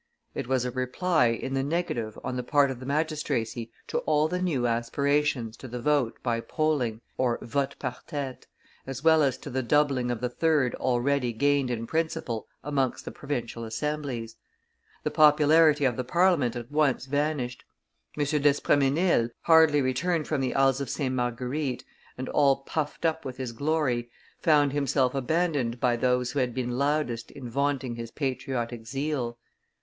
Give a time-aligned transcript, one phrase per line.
[0.33, 4.27] It was a reply in the negative on the part of the magistracy to all
[4.27, 8.47] the new aspirations to the vote by polling (vote par tete)
[8.87, 13.11] as well as to the doubling of the third already gained in principle amongst the
[13.11, 14.37] provincial assemblies;
[15.03, 17.63] the popularity of the Parliament at once vanished.
[18.17, 18.23] M.
[18.23, 21.13] d'Espremesnil, hardly returned from the Isles of St.
[21.13, 21.83] Marguerite,
[22.17, 24.09] and all puffed up with his glory,
[24.39, 29.37] found himself abandoned by those who had been loudest in vaunting his patriotic zeal.